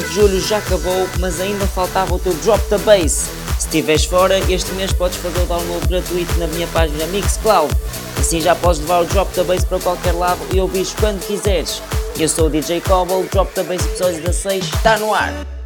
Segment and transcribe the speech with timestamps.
[0.00, 3.28] mês de julho já acabou, mas ainda faltava o teu Drop the Bass.
[3.58, 7.74] Se estiveres fora, este mês podes fazer o download gratuito na minha página Mixcloud.
[8.18, 11.82] Assim já podes levar o Drop the Bass para qualquer lado e ouvir quando quiseres.
[12.18, 15.59] Eu sou o DJ Cobble, Drop the Bass episódio 16 está no ar.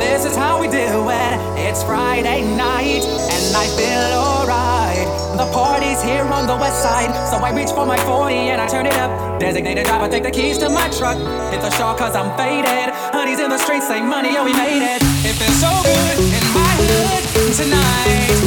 [0.00, 0.80] This is how we do
[1.12, 1.36] it.
[1.60, 5.06] It's Friday night, and I feel alright.
[5.36, 8.66] The party's here on the west side, so I reach for my 40 and I
[8.66, 9.38] turn it up.
[9.38, 11.18] Designated driver, take the keys to my truck.
[11.52, 12.94] Hit the shore cause I'm faded.
[13.12, 15.02] Honey's in the streets, say money, oh, we made it.
[15.20, 18.39] It feels so good in my hood tonight.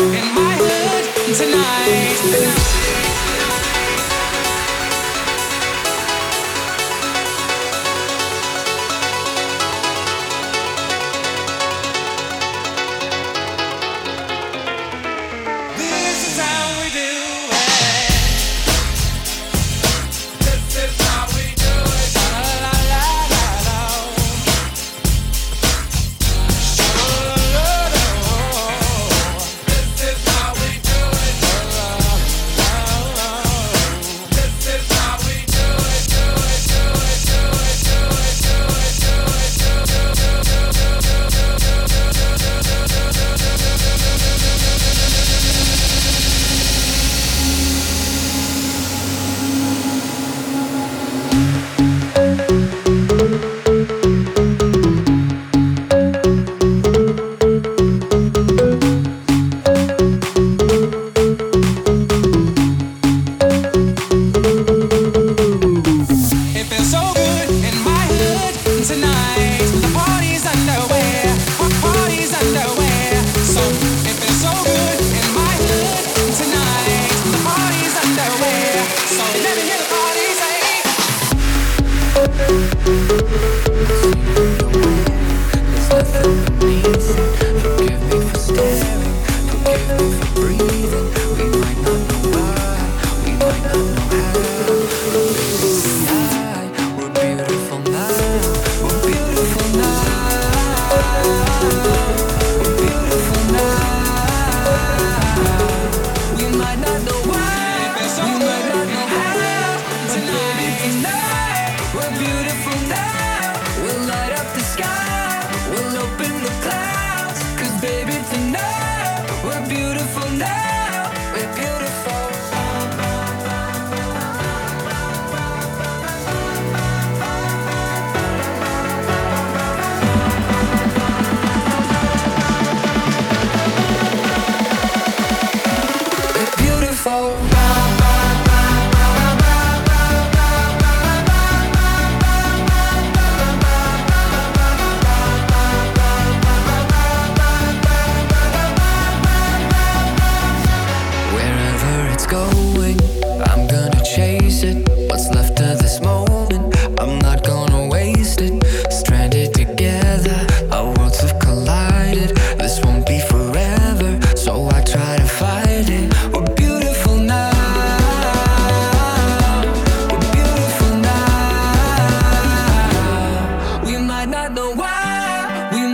[0.00, 3.05] In my hood tonight.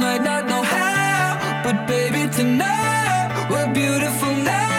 [0.02, 4.71] might not know how, but baby, tonight we're beautiful now.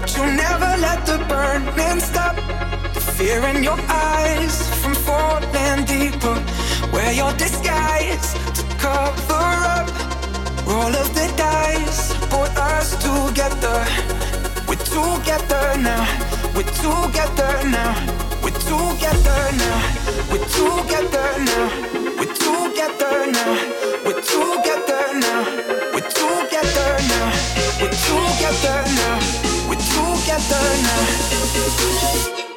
[0.00, 2.36] But you never let the burning stop.
[2.94, 6.38] The fear in your eyes from falling deeper.
[6.92, 9.88] Wear your disguise to cover up.
[10.68, 13.78] Roll of the dice, put us together.
[14.68, 16.06] We're together now.
[16.54, 17.90] We're together now.
[18.40, 19.78] We're together now.
[20.30, 21.66] We're together now.
[22.18, 23.50] We're together now.
[24.06, 25.42] We're together now.
[25.92, 27.32] We're together now.
[27.80, 29.47] We're together now.
[29.98, 32.47] We're together now.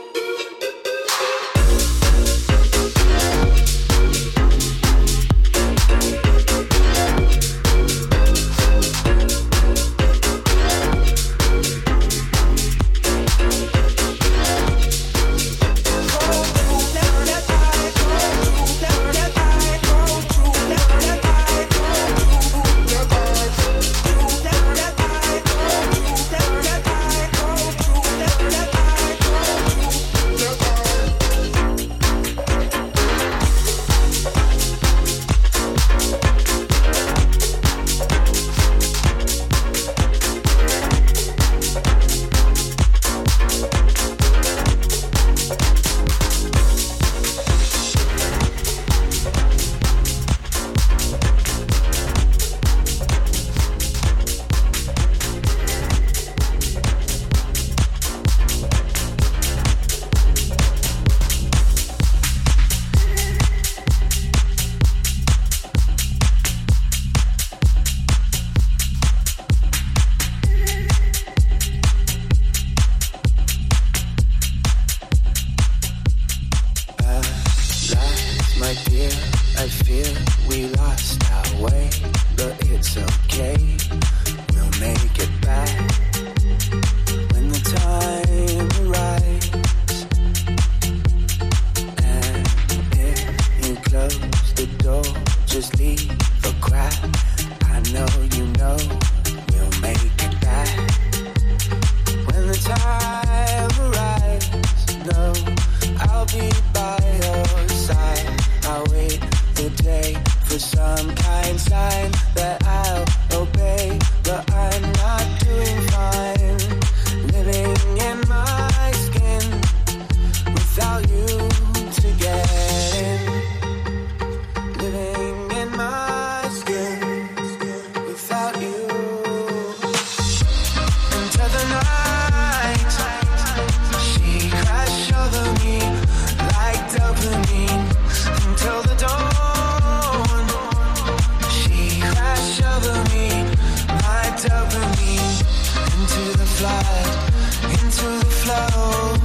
[146.61, 149.20] slide into the flow.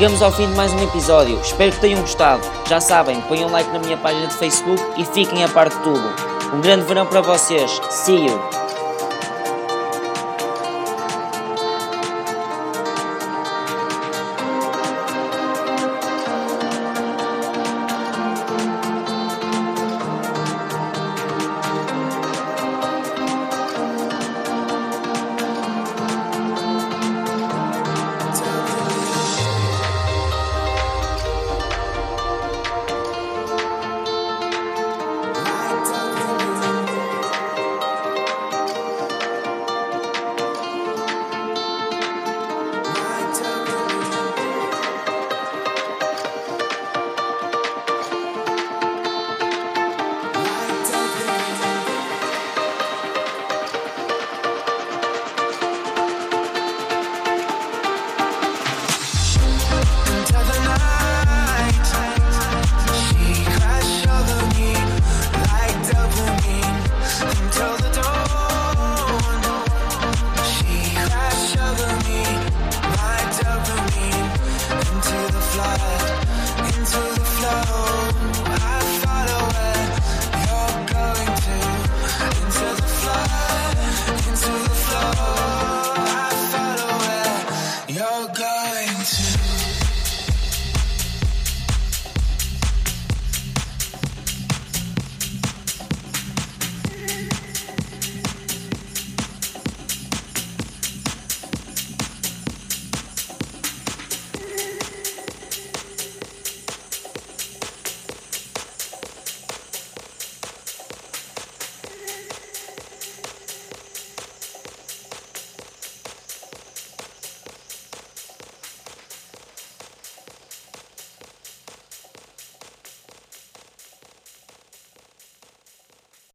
[0.00, 2.40] Chegamos ao fim de mais um episódio, espero que tenham gostado.
[2.66, 6.08] Já sabem, ponham like na minha página de Facebook e fiquem a par de tudo.
[6.54, 8.59] Um grande verão para vocês, see you!